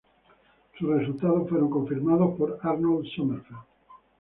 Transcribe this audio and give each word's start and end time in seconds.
Sus 0.79 0.89
resultados 0.97 1.47
fueron 1.47 1.69
confirmados 1.69 2.35
por 2.35 2.57
Arnold 2.63 3.05
Sommerfeld. 3.15 3.59